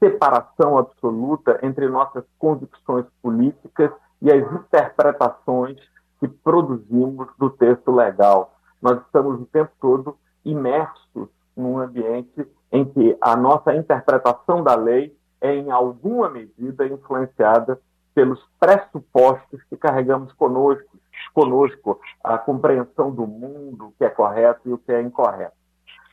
separação 0.00 0.76
absoluta 0.76 1.60
entre 1.62 1.88
nossas 1.88 2.24
convicções 2.36 3.06
políticas 3.22 3.92
e 4.20 4.32
as 4.32 4.42
interpretações 4.52 5.78
que 6.18 6.26
produzimos 6.26 7.28
do 7.38 7.48
texto 7.48 7.92
legal. 7.92 8.56
Nós 8.82 9.00
estamos 9.02 9.40
o 9.40 9.46
tempo 9.46 9.70
todo 9.80 10.16
imersos 10.44 11.28
num 11.56 11.78
ambiente 11.78 12.44
em 12.72 12.84
que 12.84 13.16
a 13.20 13.36
nossa 13.36 13.72
interpretação 13.72 14.64
da 14.64 14.74
lei 14.74 15.16
é, 15.40 15.54
em 15.54 15.70
alguma 15.70 16.28
medida, 16.28 16.86
influenciada 16.88 17.78
pelos 18.14 18.42
pressupostos 18.58 19.62
que 19.70 19.76
carregamos 19.76 20.32
conosco, 20.32 20.98
conosco 21.34 22.00
a 22.22 22.38
compreensão 22.38 23.10
do 23.10 23.26
mundo, 23.26 23.88
o 23.88 23.92
que 23.98 24.04
é 24.04 24.08
correto 24.08 24.60
e 24.68 24.72
o 24.72 24.78
que 24.78 24.92
é 24.92 25.02
incorreto. 25.02 25.52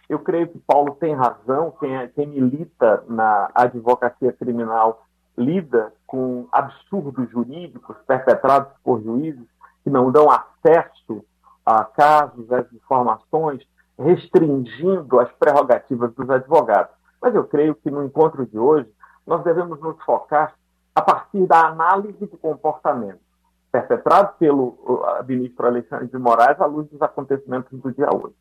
Eu 0.10 0.20
creio 0.20 0.48
que 0.48 0.60
Paulo 0.60 0.96
tem 0.96 1.14
razão, 1.14 1.74
quem, 1.80 1.96
é, 1.96 2.08
quem 2.08 2.28
milita 2.28 3.04
na 3.08 3.50
advocacia 3.54 4.34
criminal 4.34 5.06
lida 5.38 5.94
com 6.06 6.48
absurdos 6.52 7.30
jurídicos 7.30 7.96
perpetrados 8.06 8.74
por 8.84 9.02
juízes 9.02 9.48
que 9.84 9.90
não 9.90 10.12
dão 10.12 10.28
acesso 10.30 11.24
a 11.66 11.86
casos, 11.86 12.52
às 12.52 12.72
informações, 12.74 13.66
restringindo 13.98 15.20
as 15.20 15.32
prerrogativas 15.34 16.14
dos 16.14 16.30
advogados. 16.30 16.94
Mas 17.22 17.34
eu 17.36 17.46
creio 17.46 17.76
que 17.76 17.90
no 17.90 18.04
encontro 18.04 18.46
de 18.46 18.58
hoje 18.58 18.92
nós 19.26 19.44
devemos 19.44 19.80
nos 19.80 20.02
focar 20.04 20.56
a 20.94 21.02
partir 21.02 21.46
da 21.46 21.68
análise 21.68 22.26
do 22.26 22.38
comportamento 22.38 23.31
perpetrado 23.72 24.34
pelo 24.38 24.78
ministro 25.26 25.66
Alexandre 25.66 26.08
de 26.08 26.18
Moraes 26.18 26.60
à 26.60 26.66
luz 26.66 26.90
dos 26.90 27.02
acontecimentos 27.02 27.80
do 27.80 27.92
dia 27.92 28.10
8. 28.14 28.34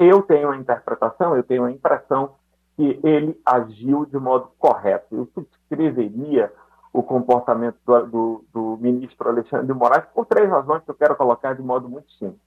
Eu 0.00 0.22
tenho 0.22 0.50
a 0.50 0.56
interpretação, 0.56 1.36
eu 1.36 1.42
tenho 1.42 1.64
a 1.64 1.70
impressão 1.70 2.34
que 2.76 2.98
ele 3.04 3.40
agiu 3.44 4.04
de 4.06 4.18
modo 4.18 4.50
correto. 4.58 5.14
Eu 5.14 5.28
subscreveria 5.34 6.52
o 6.92 7.02
comportamento 7.02 7.76
do, 7.86 8.06
do, 8.06 8.44
do, 8.52 8.78
ministro 8.80 9.28
Alexandre 9.28 9.66
de 9.66 9.72
Moraes 9.72 10.04
por 10.14 10.26
três 10.26 10.48
razões 10.50 10.82
que 10.82 10.90
eu 10.90 10.94
quero 10.94 11.16
colocar 11.16 11.54
de 11.54 11.62
modo 11.62 11.88
muito 11.88 12.10
simples. 12.12 12.40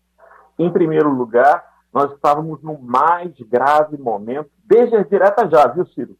Em 0.59 0.71
primeiro 0.71 1.09
lugar, 1.09 1.63
nós 1.93 2.11
estávamos 2.11 2.61
no 2.61 2.77
mais 2.77 3.33
grave 3.39 3.97
momento, 3.97 4.49
desde 4.65 4.95
as 4.97 5.07
diretas 5.07 5.49
já, 5.49 5.65
viu, 5.67 5.85
Ciro? 5.87 6.15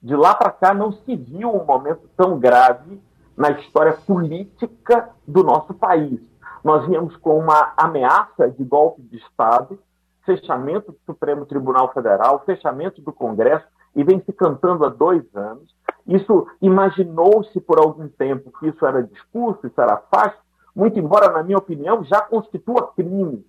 De 0.00 0.14
lá 0.14 0.34
para 0.34 0.50
cá 0.50 0.72
não 0.72 0.92
se 0.92 1.16
viu 1.16 1.52
um 1.52 1.64
momento 1.64 2.08
tão 2.16 2.38
grave 2.38 3.00
na 3.38 3.52
história 3.52 3.92
política 3.92 5.10
do 5.26 5.44
nosso 5.44 5.72
país. 5.72 6.20
Nós 6.64 6.84
viemos 6.86 7.16
com 7.18 7.38
uma 7.38 7.72
ameaça 7.76 8.50
de 8.50 8.64
golpe 8.64 9.00
de 9.02 9.16
Estado, 9.18 9.78
fechamento 10.26 10.90
do 10.90 10.98
Supremo 11.06 11.46
Tribunal 11.46 11.92
Federal, 11.92 12.42
fechamento 12.44 13.00
do 13.00 13.12
Congresso, 13.12 13.64
e 13.94 14.02
vem 14.02 14.20
se 14.22 14.32
cantando 14.32 14.84
há 14.84 14.88
dois 14.88 15.24
anos. 15.36 15.72
Isso 16.04 16.48
imaginou-se 16.60 17.60
por 17.60 17.78
algum 17.78 18.08
tempo 18.08 18.50
que 18.58 18.66
isso 18.66 18.84
era 18.84 19.04
discurso, 19.04 19.68
isso 19.68 19.80
era 19.80 19.96
fácil, 20.10 20.40
muito 20.74 20.98
embora, 20.98 21.30
na 21.30 21.44
minha 21.44 21.58
opinião, 21.58 22.02
já 22.02 22.20
constitua 22.20 22.88
crime 22.88 23.46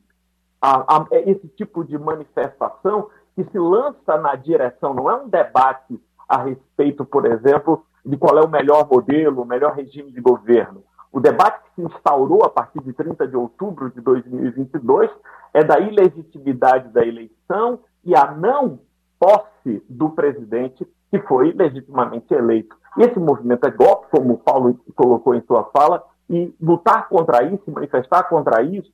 a, 0.61 0.97
a, 0.97 1.07
esse 1.11 1.47
tipo 1.47 1.83
de 1.83 1.97
manifestação 1.97 3.09
que 3.35 3.43
se 3.43 3.57
lança 3.57 4.17
na 4.17 4.35
direção, 4.35 4.93
não 4.93 5.09
é 5.09 5.15
um 5.15 5.27
debate 5.27 5.99
a 6.27 6.43
respeito, 6.43 7.03
por 7.05 7.25
exemplo, 7.25 7.83
de 8.05 8.17
qual 8.17 8.37
é 8.37 8.41
o 8.41 8.49
melhor 8.49 8.87
modelo, 8.89 9.41
o 9.41 9.45
melhor 9.45 9.73
regime 9.73 10.11
de 10.11 10.21
governo. 10.21 10.83
O 11.11 11.19
debate 11.19 11.63
que 11.63 11.75
se 11.75 11.81
instaurou 11.81 12.43
a 12.43 12.49
partir 12.49 12.79
de 12.81 12.93
30 12.93 13.27
de 13.27 13.35
outubro 13.35 13.89
de 13.89 13.99
2022 14.01 15.09
é 15.53 15.63
da 15.63 15.79
ilegitimidade 15.79 16.89
da 16.89 17.05
eleição 17.05 17.79
e 18.03 18.15
a 18.15 18.31
não 18.31 18.79
posse 19.19 19.83
do 19.89 20.09
presidente 20.11 20.87
que 21.09 21.19
foi 21.21 21.51
legitimamente 21.51 22.33
eleito. 22.33 22.75
Esse 22.97 23.19
movimento 23.19 23.65
é 23.65 23.71
golpe, 23.71 24.07
como 24.11 24.33
o 24.33 24.37
Paulo 24.37 24.79
colocou 24.95 25.33
em 25.33 25.41
sua 25.41 25.65
fala, 25.65 26.03
e 26.29 26.53
lutar 26.61 27.09
contra 27.09 27.43
isso, 27.43 27.71
manifestar 27.71 28.23
contra 28.23 28.61
isso, 28.61 28.91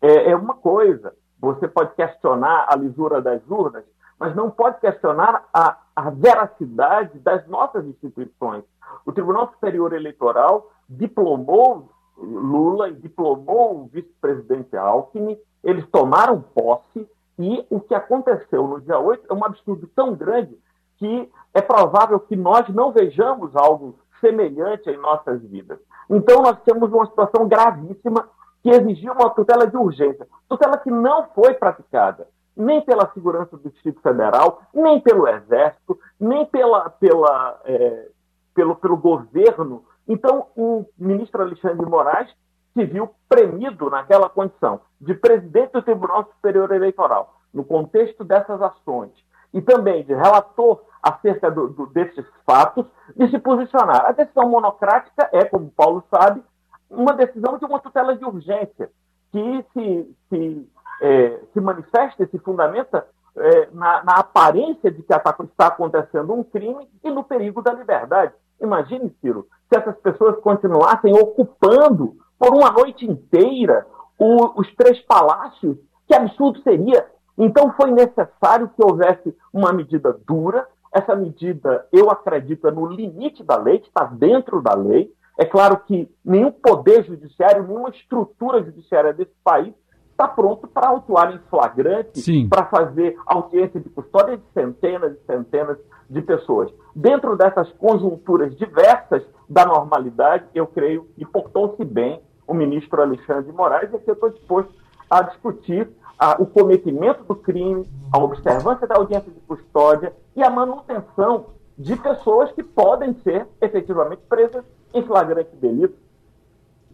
é, 0.00 0.30
é 0.30 0.36
uma 0.36 0.54
coisa. 0.54 1.12
Você 1.38 1.68
pode 1.68 1.94
questionar 1.94 2.66
a 2.68 2.74
lisura 2.74 3.20
das 3.20 3.42
urnas, 3.48 3.84
mas 4.18 4.34
não 4.34 4.50
pode 4.50 4.80
questionar 4.80 5.44
a, 5.52 5.78
a 5.94 6.10
veracidade 6.10 7.18
das 7.20 7.46
nossas 7.46 7.86
instituições. 7.86 8.64
O 9.04 9.12
Tribunal 9.12 9.48
Superior 9.52 9.92
Eleitoral 9.92 10.70
diplomou 10.88 11.88
Lula 12.16 12.88
e 12.88 12.94
diplomou 12.94 13.82
o 13.82 13.86
vice-presidente 13.86 14.76
Alckmin, 14.76 15.38
eles 15.62 15.86
tomaram 15.90 16.42
posse 16.42 17.08
e 17.38 17.64
o 17.70 17.80
que 17.80 17.94
aconteceu 17.94 18.66
no 18.66 18.80
dia 18.80 18.98
8 18.98 19.26
é 19.30 19.34
um 19.34 19.44
absurdo 19.44 19.88
tão 19.94 20.14
grande 20.14 20.58
que 20.96 21.30
é 21.54 21.60
provável 21.60 22.18
que 22.18 22.34
nós 22.34 22.68
não 22.70 22.90
vejamos 22.90 23.54
algo 23.54 23.98
semelhante 24.20 24.90
em 24.90 24.96
nossas 24.96 25.40
vidas. 25.42 25.78
Então, 26.10 26.42
nós 26.42 26.58
temos 26.62 26.92
uma 26.92 27.06
situação 27.06 27.46
gravíssima 27.46 28.28
que 28.62 28.70
exigiu 28.70 29.12
uma 29.12 29.30
tutela 29.30 29.68
de 29.68 29.76
urgência, 29.76 30.26
tutela 30.48 30.76
que 30.78 30.90
não 30.90 31.28
foi 31.28 31.54
praticada 31.54 32.26
nem 32.58 32.80
pela 32.80 33.10
segurança 33.14 33.56
do 33.56 33.70
Distrito 33.70 34.00
Federal, 34.00 34.62
nem 34.74 35.00
pelo 35.00 35.28
Exército, 35.28 35.98
nem 36.18 36.44
pela, 36.44 36.90
pela, 36.90 37.60
é, 37.64 38.08
pelo, 38.52 38.74
pelo 38.74 38.96
governo. 38.96 39.84
Então, 40.08 40.48
o 40.56 40.84
ministro 40.98 41.40
Alexandre 41.40 41.78
de 41.78 41.90
Moraes 41.90 42.28
se 42.74 42.84
viu 42.84 43.10
premido 43.28 43.88
naquela 43.88 44.28
condição 44.28 44.80
de 45.00 45.14
presidente 45.14 45.72
do 45.72 45.82
Tribunal 45.82 46.24
Superior 46.24 46.72
Eleitoral, 46.72 47.40
no 47.54 47.64
contexto 47.64 48.24
dessas 48.24 48.60
ações, 48.60 49.12
e 49.54 49.62
também 49.62 50.04
de 50.04 50.12
relator 50.12 50.82
acerca 51.00 51.50
do, 51.50 51.68
do, 51.68 51.86
desses 51.86 52.26
fatos, 52.44 52.86
de 53.16 53.28
se 53.30 53.38
posicionar. 53.38 54.06
A 54.06 54.12
decisão 54.12 54.48
monocrática 54.48 55.28
é, 55.32 55.44
como 55.44 55.70
Paulo 55.70 56.02
sabe, 56.10 56.42
uma 56.90 57.12
decisão 57.12 57.56
de 57.56 57.64
uma 57.64 57.78
tutela 57.78 58.16
de 58.16 58.24
urgência, 58.24 58.90
que 59.30 59.64
se, 59.72 60.16
se, 60.28 60.68
é, 61.00 61.40
se 61.52 61.60
manifesta 61.60 62.24
e 62.24 62.28
se 62.28 62.38
fundamenta 62.38 63.06
é, 63.36 63.68
na, 63.72 64.02
na, 64.04 64.14
aparência 64.14 64.90
de 64.90 65.02
que 65.02 65.12
está 65.12 65.66
acontecendo 65.66 66.32
um 66.32 66.42
crime 66.42 66.88
e 67.04 67.10
no 67.10 67.22
perigo 67.22 67.62
da 67.62 67.72
liberdade. 67.72 68.32
Imagine, 68.60 69.14
Ciro, 69.20 69.46
se 69.68 69.78
essas 69.78 69.96
pessoas 69.98 70.40
continuassem 70.40 71.14
ocupando 71.14 72.16
por 72.38 72.52
uma 72.54 72.70
noite 72.70 73.06
inteira 73.06 73.86
o, 74.18 74.60
os 74.60 74.74
três 74.74 75.00
palácios, 75.02 75.76
que 76.06 76.14
absurdo 76.14 76.60
seria. 76.62 77.06
Então 77.36 77.72
foi 77.74 77.92
necessário 77.92 78.68
que 78.68 78.82
houvesse 78.82 79.36
uma 79.52 79.72
medida 79.72 80.18
dura. 80.26 80.66
Essa 80.92 81.14
medida, 81.14 81.86
eu 81.92 82.10
acredito, 82.10 82.66
é 82.66 82.70
no 82.70 82.86
limite 82.86 83.44
da 83.44 83.56
lei, 83.56 83.78
que 83.78 83.88
está 83.88 84.04
dentro 84.04 84.60
da 84.60 84.74
lei. 84.74 85.12
É 85.38 85.44
claro 85.44 85.78
que 85.86 86.10
nenhum 86.24 86.50
poder 86.50 87.04
judiciário, 87.04 87.62
nenhuma 87.62 87.90
estrutura 87.90 88.64
judiciária 88.64 89.12
desse 89.12 89.34
país 89.44 89.72
está 90.18 90.26
pronto 90.26 90.66
para 90.66 90.88
autuar 90.88 91.32
em 91.32 91.38
flagrante, 91.48 92.48
para 92.48 92.66
fazer 92.66 93.16
audiência 93.24 93.78
de 93.78 93.88
custódia 93.88 94.36
de 94.36 94.42
centenas 94.52 95.12
e 95.12 95.24
centenas 95.24 95.78
de 96.10 96.20
pessoas. 96.20 96.74
Dentro 96.92 97.36
dessas 97.36 97.70
conjunturas 97.74 98.56
diversas 98.56 99.22
da 99.48 99.64
normalidade, 99.64 100.44
eu 100.52 100.66
creio 100.66 101.06
que 101.16 101.24
portou-se 101.24 101.84
bem 101.84 102.20
o 102.48 102.52
ministro 102.52 103.00
Alexandre 103.00 103.44
de 103.44 103.52
Moraes, 103.52 103.92
e 103.92 103.96
aqui 103.96 104.10
eu 104.10 104.14
estou 104.14 104.30
disposto 104.30 104.72
a 105.08 105.22
discutir 105.22 105.88
a, 106.18 106.42
o 106.42 106.46
cometimento 106.46 107.22
do 107.22 107.36
crime, 107.36 107.88
a 108.12 108.18
observância 108.18 108.88
da 108.88 108.96
audiência 108.96 109.30
de 109.30 109.38
custódia 109.40 110.12
e 110.34 110.42
a 110.42 110.50
manutenção 110.50 111.46
de 111.78 111.94
pessoas 111.94 112.50
que 112.52 112.64
podem 112.64 113.14
ser 113.22 113.46
efetivamente 113.60 114.22
presas 114.28 114.64
em 114.92 115.02
flagrante 115.04 115.54
delito. 115.56 115.96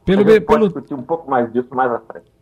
Pelo, 0.04 0.20
a 0.20 0.30
gente 0.30 0.44
pelo... 0.44 0.66
discutir 0.66 0.92
um 0.92 1.02
pouco 1.02 1.30
mais 1.30 1.50
disso 1.50 1.74
mais 1.74 1.90
à 1.90 2.00
frente. 2.00 2.33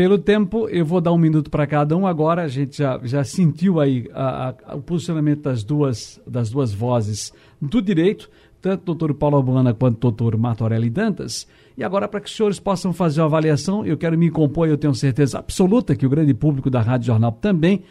Pelo 0.00 0.16
tempo, 0.16 0.66
eu 0.70 0.82
vou 0.82 0.98
dar 0.98 1.12
um 1.12 1.18
minuto 1.18 1.50
para 1.50 1.66
cada 1.66 1.94
um 1.94 2.06
agora. 2.06 2.40
A 2.40 2.48
gente 2.48 2.78
já, 2.78 2.98
já 3.04 3.22
sentiu 3.22 3.78
aí 3.78 4.08
a, 4.14 4.54
a, 4.64 4.74
o 4.76 4.80
posicionamento 4.80 5.42
das 5.42 5.62
duas, 5.62 6.18
das 6.26 6.48
duas 6.48 6.72
vozes 6.72 7.34
do 7.60 7.82
direito, 7.82 8.30
tanto 8.62 8.80
o 8.80 8.84
doutor 8.86 9.12
Paulo 9.12 9.36
Albana 9.36 9.74
quanto 9.74 9.96
o 9.96 10.00
doutor 10.00 10.38
Martorelli 10.38 10.88
Dantas. 10.88 11.46
E 11.76 11.84
agora, 11.84 12.08
para 12.08 12.18
que 12.18 12.30
os 12.30 12.34
senhores 12.34 12.58
possam 12.58 12.94
fazer 12.94 13.20
uma 13.20 13.26
avaliação, 13.26 13.84
eu 13.84 13.98
quero 13.98 14.16
me 14.16 14.30
compor, 14.30 14.68
eu 14.68 14.78
tenho 14.78 14.94
certeza 14.94 15.38
absoluta 15.38 15.94
que 15.94 16.06
o 16.06 16.08
grande 16.08 16.32
público 16.32 16.70
da 16.70 16.80
Rádio 16.80 17.08
Jornal 17.08 17.32
também, 17.32 17.82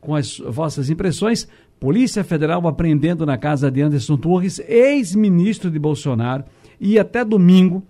com 0.00 0.14
as 0.14 0.38
vossas 0.38 0.88
impressões. 0.88 1.48
Polícia 1.80 2.22
Federal 2.22 2.64
apreendendo 2.68 3.26
na 3.26 3.36
casa 3.36 3.72
de 3.72 3.82
Anderson 3.82 4.16
Torres, 4.16 4.60
ex-ministro 4.68 5.68
de 5.68 5.80
Bolsonaro, 5.80 6.44
e 6.80 6.96
até 6.96 7.24
domingo, 7.24 7.82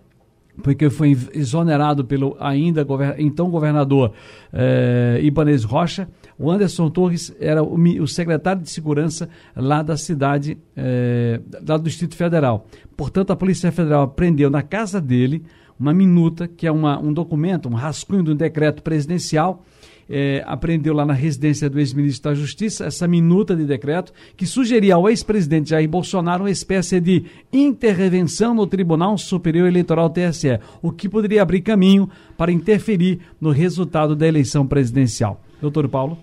porque 0.62 0.90
foi 0.90 1.16
exonerado 1.34 2.04
pelo 2.04 2.36
ainda 2.40 2.82
govern 2.82 3.14
então 3.18 3.50
governador 3.50 4.12
eh, 4.52 5.20
Ibanez 5.22 5.64
Rocha. 5.64 6.08
O 6.38 6.50
Anderson 6.50 6.90
Torres 6.90 7.34
era 7.40 7.62
o, 7.62 7.75
o, 7.75 8.06
secretário 8.06 8.62
de 8.62 8.70
segurança 8.70 9.28
lá 9.54 9.82
da 9.82 9.96
cidade, 9.96 10.58
eh, 10.76 11.40
lá 11.66 11.76
do 11.76 11.84
Distrito 11.84 12.14
Federal. 12.14 12.66
Portanto, 12.96 13.32
a 13.32 13.36
Polícia 13.36 13.72
Federal 13.72 14.08
prendeu 14.08 14.50
na 14.50 14.62
casa 14.62 15.00
dele 15.00 15.44
uma 15.78 15.92
minuta, 15.92 16.48
que 16.48 16.66
é 16.66 16.72
uma, 16.72 16.98
um 16.98 17.12
documento, 17.12 17.68
um 17.68 17.75
rascunho 17.75 18.22
de 18.22 18.30
um 18.30 18.36
decreto 18.36 18.82
presidencial, 18.82 19.64
é, 20.08 20.42
apreendeu 20.46 20.94
lá 20.94 21.04
na 21.04 21.12
residência 21.12 21.68
do 21.68 21.78
ex-ministro 21.78 22.30
da 22.30 22.34
Justiça 22.34 22.86
essa 22.86 23.06
minuta 23.08 23.54
de 23.54 23.64
decreto 23.64 24.12
que 24.36 24.46
sugeria 24.46 24.94
ao 24.94 25.08
ex-presidente 25.08 25.70
Jair 25.70 25.88
Bolsonaro 25.88 26.44
uma 26.44 26.50
espécie 26.50 27.00
de 27.00 27.25
intervenção 27.52 28.54
no 28.54 28.66
Tribunal 28.66 29.18
Superior 29.18 29.66
Eleitoral 29.66 30.10
TSE, 30.10 30.60
o 30.82 30.92
que 30.92 31.08
poderia 31.08 31.42
abrir 31.42 31.60
caminho 31.60 32.08
para 32.36 32.52
interferir 32.52 33.20
no 33.40 33.50
resultado 33.50 34.14
da 34.14 34.26
eleição 34.26 34.66
presidencial. 34.66 35.40
Doutor 35.60 35.88
Paulo? 35.88 36.18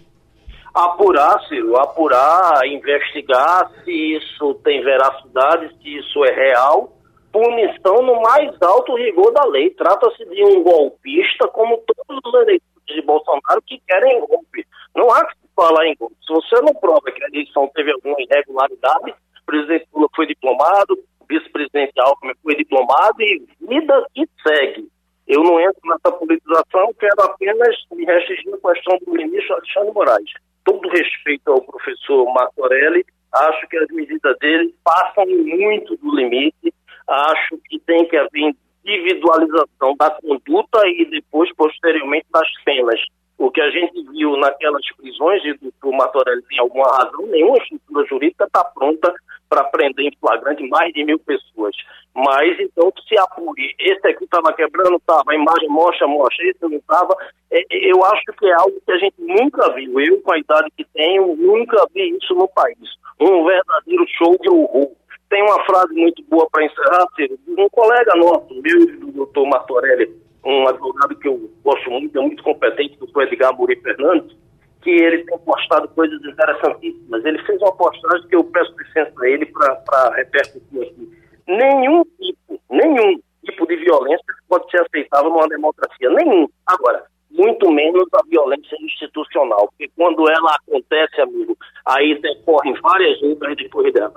Apurar, 0.74 1.40
Ciro, 1.48 1.78
apurar, 1.78 2.66
investigar 2.66 3.70
se 3.84 3.92
isso 3.92 4.56
tem 4.64 4.84
veracidade, 4.84 5.70
se 5.82 5.98
isso 5.98 6.26
é 6.26 6.34
real 6.34 6.94
punição 7.34 8.04
no 8.04 8.22
mais 8.22 8.56
alto 8.62 8.96
rigor 8.96 9.34
da 9.34 9.44
lei. 9.46 9.72
Trata-se 9.72 10.24
de 10.24 10.44
um 10.46 10.64
golpista, 10.64 11.48
como 11.48 11.80
todos 11.80 12.22
os 12.24 12.34
eleitores 12.36 12.73
de 12.88 13.02
Bolsonaro 13.02 13.62
que 13.66 13.82
querem 13.88 14.20
golpe. 14.20 14.66
Não 14.96 15.10
há 15.12 15.26
que 15.26 15.36
falar 15.56 15.86
em 15.88 15.96
golpe. 15.96 16.16
Se 16.26 16.34
você 16.34 16.62
não 16.62 16.74
prova 16.76 17.12
que 17.12 17.24
a 17.24 17.28
eleição 17.28 17.70
teve 17.74 17.92
alguma 17.92 18.16
irregularidade, 18.20 19.12
o 19.12 19.46
presidente 19.46 19.88
Lula 19.94 20.08
foi 20.16 20.28
diplomado, 20.28 20.94
o 21.20 21.26
vice-presidente 21.28 21.94
Alckmin 22.00 22.34
foi 22.42 22.56
diplomado 22.56 23.22
e 23.22 23.46
vida 23.62 24.06
que 24.14 24.28
segue. 24.46 24.88
Eu 25.28 25.42
não 25.44 25.60
entro 25.60 25.82
nessa 25.86 26.12
politização, 26.18 26.94
quero 27.00 27.22
apenas 27.24 27.76
me 27.92 28.06
restringir 28.06 28.54
a 28.54 28.74
questão 28.74 28.98
do 29.06 29.14
ministro 29.14 29.56
Alexandre 29.56 29.94
Moraes. 29.94 30.32
Todo 30.66 30.90
respeito 30.90 31.52
ao 31.52 31.62
professor 31.62 32.26
Martorelli, 32.34 33.06
acho 33.34 33.68
que 33.68 33.78
as 33.78 33.88
medidas 33.90 34.38
dele 34.40 34.76
passam 34.84 35.26
muito 35.26 35.96
do 35.98 36.16
limite, 36.16 36.74
acho 37.08 37.58
que 37.66 37.80
tem 37.80 38.06
que 38.08 38.18
haver 38.18 38.54
individualização 38.96 39.96
da 39.98 40.10
conduta 40.12 40.88
e 40.88 41.06
depois, 41.06 41.54
posteriormente, 41.56 42.26
das 42.32 42.48
penas. 42.64 43.00
O 43.38 43.50
que 43.52 43.62
a 43.62 43.70
gente 43.72 44.04
viu 44.12 44.38
naquelas 44.38 44.86
prisões, 44.96 45.42
e 45.44 45.58
o 45.84 45.92
Martorelli 45.92 46.44
tem 46.44 46.60
alguma 46.60 46.86
razão, 46.86 47.26
nenhuma 47.26 47.58
estrutura 47.58 48.06
jurídica 48.08 48.46
está 48.46 48.64
pronta 48.64 49.14
para 49.50 49.64
prender 49.66 50.08
em 50.08 50.18
flagrante 50.20 50.68
mais 50.68 50.94
de 50.94 51.04
mil 51.04 51.20
pessoas. 51.20 51.76
Mas 52.16 52.60
então 52.60 52.92
que 52.92 53.02
se 53.08 53.18
apure. 53.18 53.76
Esse 53.80 54.08
aqui 54.08 54.24
estava 54.24 54.54
quebrando, 54.54 54.98
estava. 54.98 55.24
A 55.28 55.36
imagem 55.36 55.68
mostra, 55.70 56.08
mostra. 56.08 56.46
Esse 56.48 56.62
não 56.62 56.78
estava. 56.78 57.16
É, 57.52 57.60
é, 57.60 57.92
eu 57.92 58.04
acho 58.06 58.24
que 58.38 58.46
é 58.46 58.54
algo 58.54 58.80
que 58.86 58.92
a 58.92 58.98
gente 58.98 59.16
nunca 59.20 59.72
viu. 59.74 60.00
Eu, 60.00 60.22
com 60.22 60.32
a 60.32 60.38
idade 60.38 60.70
que 60.78 60.86
tenho, 60.94 61.36
nunca 61.36 61.86
vi 61.94 62.16
isso 62.16 62.36
no 62.36 62.48
país. 62.48 62.78
Um 63.20 63.44
verdadeiro 63.46 64.06
show 64.18 64.38
de 64.40 64.50
horror. 64.50 64.92
Tem 65.34 65.42
uma 65.42 65.66
frase 65.66 65.96
muito 65.96 66.24
boa 66.30 66.48
para 66.52 66.64
encerrar, 66.64 67.08
Ciro. 67.16 67.40
Um 67.58 67.68
colega 67.70 68.14
nosso, 68.18 68.54
meu, 68.54 69.00
do 69.00 69.12
doutor 69.14 69.48
Martorelli, 69.48 70.16
um 70.46 70.68
advogado 70.68 71.16
que 71.16 71.28
eu 71.28 71.50
gosto 71.64 71.90
muito, 71.90 72.16
é 72.16 72.22
muito 72.22 72.44
competente, 72.44 73.00
do 73.00 73.22
Edgar 73.24 73.52
Muri 73.58 73.76
Fernandes, 73.78 74.38
que 74.84 74.92
ele 74.92 75.24
tem 75.24 75.40
postado 75.40 75.88
coisas 75.88 76.24
interessantíssimas. 76.24 77.26
Ele 77.26 77.44
fez 77.46 77.60
uma 77.64 77.76
postagem 77.76 78.28
que 78.28 78.36
eu 78.36 78.44
peço 78.44 78.76
licença 78.78 79.12
a 79.20 79.28
ele 79.28 79.48
para 79.48 80.14
repercutir 80.18 80.84
aqui. 80.84 81.10
Nenhum 81.48 82.04
tipo, 82.04 82.62
nenhum 82.70 83.20
tipo 83.44 83.66
de 83.66 83.76
violência 83.78 84.36
pode 84.48 84.70
ser 84.70 84.82
aceitável 84.82 85.32
numa 85.32 85.48
democracia. 85.48 86.12
Nenhum. 86.12 86.48
Agora, 86.68 87.06
muito 87.32 87.72
menos 87.72 88.08
a 88.14 88.22
violência 88.30 88.78
institucional, 88.82 89.68
porque 89.70 89.92
quando 89.96 90.30
ela 90.30 90.56
acontece, 90.56 91.20
amigo, 91.20 91.58
aí 91.88 92.22
decorrem 92.22 92.76
várias 92.82 93.20
outras 93.24 93.58
depois 93.58 93.92
dela. 93.92 94.14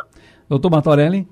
Doutor 0.49 0.71
Martorelli? 0.71 1.29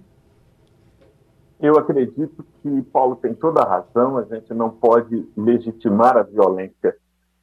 Eu 1.61 1.79
acredito 1.79 2.45
que 2.63 2.83
Paulo 2.93 3.17
tem 3.17 3.35
toda 3.35 3.63
a 3.63 3.69
razão, 3.69 4.19
a 4.19 4.25
gente 4.25 4.53
não 4.53 4.71
pode 4.71 5.27
legitimar 5.37 6.17
a 6.17 6.23
violência 6.23 6.95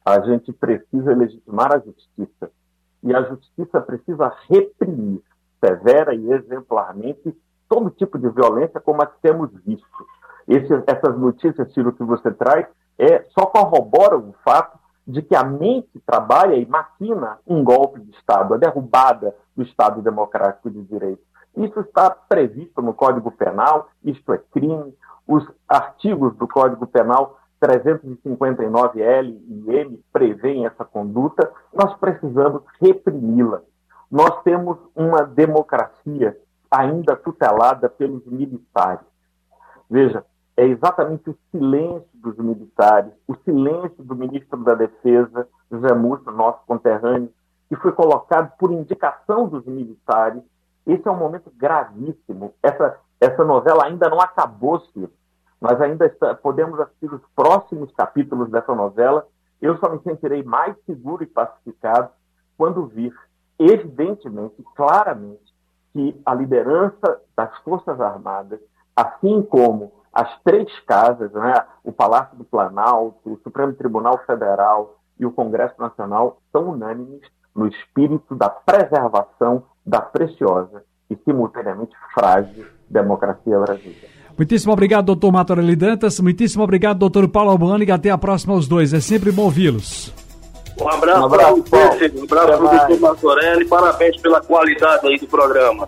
a 0.04 0.20
gente 0.20 0.52
precisa 0.52 1.14
legitimar 1.14 1.72
a 1.72 1.78
justiça. 1.78 2.50
E 3.02 3.14
a 3.14 3.22
justiça 3.22 3.80
precisa 3.80 4.32
reprimir, 4.48 5.22
severa 5.64 6.14
e 6.14 6.32
exemplarmente, 6.32 7.36
todo 7.68 7.90
tipo 7.90 8.18
de 8.18 8.28
violência 8.28 8.80
como 8.80 9.02
a 9.02 9.06
que 9.06 9.20
temos 9.22 9.50
visto. 9.64 10.06
Esse, 10.46 10.72
essas 10.86 11.16
notícias, 11.18 11.72
Ciro, 11.72 11.92
que 11.92 12.02
você 12.02 12.30
traz, 12.32 12.66
é, 12.98 13.24
só 13.30 13.46
corroboram 13.46 14.30
o 14.30 14.34
fato 14.44 14.78
de 15.06 15.22
que 15.22 15.34
a 15.34 15.42
mente 15.42 16.00
trabalha 16.06 16.54
e 16.54 16.66
maquina 16.66 17.38
um 17.46 17.64
golpe 17.64 18.00
de 18.00 18.10
Estado, 18.16 18.54
a 18.54 18.56
derrubada 18.56 19.34
do 19.56 19.62
Estado 19.62 20.02
democrático 20.02 20.70
de 20.70 20.82
direito. 20.82 21.22
Isso 21.56 21.80
está 21.80 22.10
previsto 22.10 22.80
no 22.80 22.94
Código 22.94 23.30
Penal, 23.30 23.88
isto 24.02 24.32
é 24.32 24.38
crime. 24.38 24.94
Os 25.26 25.46
artigos 25.68 26.34
do 26.36 26.48
Código 26.48 26.86
Penal 26.86 27.38
359L 27.62 29.40
e 29.46 29.76
M 29.76 30.04
prevêem 30.12 30.66
essa 30.66 30.84
conduta, 30.84 31.52
nós 31.72 31.94
precisamos 31.98 32.62
reprimi-la. 32.80 33.62
Nós 34.10 34.42
temos 34.42 34.78
uma 34.96 35.22
democracia 35.22 36.36
ainda 36.70 37.14
tutelada 37.14 37.88
pelos 37.88 38.26
militares. 38.26 39.06
Veja, 39.88 40.24
é 40.56 40.66
exatamente 40.66 41.30
o 41.30 41.38
silêncio 41.50 42.08
dos 42.14 42.36
militares, 42.36 43.12
o 43.26 43.34
silêncio 43.44 44.02
do 44.02 44.14
ministro 44.14 44.62
da 44.64 44.74
Defesa, 44.74 45.48
José 45.70 45.94
Múcio, 45.94 46.30
nosso 46.32 46.60
conterrâneo, 46.66 47.30
que 47.68 47.76
foi 47.76 47.92
colocado 47.92 48.52
por 48.58 48.70
indicação 48.70 49.48
dos 49.48 49.64
militares. 49.64 50.42
Esse 50.86 51.06
é 51.06 51.10
um 51.10 51.16
momento 51.16 51.52
gravíssimo. 51.56 52.54
Essa, 52.62 52.98
essa 53.20 53.44
novela 53.44 53.84
ainda 53.84 54.08
não 54.08 54.20
acabou, 54.20 54.80
Ciro. 54.80 55.12
Nós 55.60 55.80
ainda 55.80 56.06
está, 56.06 56.34
podemos 56.34 56.78
assistir 56.80 57.12
os 57.12 57.22
próximos 57.36 57.92
capítulos 57.92 58.50
dessa 58.50 58.74
novela. 58.74 59.26
Eu 59.60 59.78
só 59.78 59.88
me 59.88 60.00
sentirei 60.02 60.42
mais 60.42 60.76
seguro 60.84 61.22
e 61.22 61.26
pacificado 61.26 62.10
quando 62.58 62.86
vir, 62.86 63.14
evidentemente, 63.58 64.62
claramente, 64.74 65.52
que 65.92 66.20
a 66.26 66.34
liderança 66.34 67.20
das 67.36 67.56
Forças 67.58 68.00
Armadas, 68.00 68.58
assim 68.96 69.42
como 69.42 69.92
as 70.12 70.36
três 70.42 70.68
casas, 70.80 71.32
né, 71.32 71.54
o 71.84 71.92
Palácio 71.92 72.36
do 72.36 72.44
Planalto, 72.44 73.32
o 73.32 73.38
Supremo 73.42 73.72
Tribunal 73.72 74.18
Federal 74.26 74.96
e 75.18 75.24
o 75.24 75.32
Congresso 75.32 75.74
Nacional, 75.78 76.38
são 76.50 76.70
unânimes 76.70 77.22
no 77.54 77.66
espírito 77.66 78.34
da 78.34 78.50
preservação 78.50 79.64
da 79.84 80.00
preciosa 80.00 80.82
e 81.10 81.16
simultaneamente 81.24 81.92
frágil 82.14 82.64
democracia 82.88 83.58
brasileira. 83.58 84.12
Muitíssimo 84.36 84.72
obrigado, 84.72 85.06
doutor 85.06 85.32
Matorelli 85.32 85.76
Dantas. 85.76 86.18
Muitíssimo 86.20 86.64
obrigado, 86.64 86.98
doutor 86.98 87.28
Paulo 87.28 87.50
Albani. 87.50 87.90
Até 87.90 88.10
a 88.10 88.18
próxima 88.18 88.54
aos 88.54 88.66
dois. 88.66 88.94
É 88.94 89.00
sempre 89.00 89.30
bom 89.30 89.42
ouvi-los. 89.42 90.12
Um 90.80 90.88
abraço, 90.88 91.20
um 91.20 91.24
abraço 91.26 91.62
para 91.64 91.90
você, 91.90 92.12
um 92.16 92.24
abraço 92.24 92.46
para 92.46 92.56
o 92.56 92.88
doutor 92.88 93.00
Matorelli. 93.00 93.64
Parabéns 93.66 94.20
pela 94.20 94.40
qualidade 94.40 95.06
aí 95.06 95.18
do 95.18 95.26
programa. 95.26 95.86